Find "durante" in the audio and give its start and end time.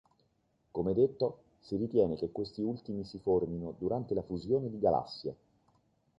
3.77-4.15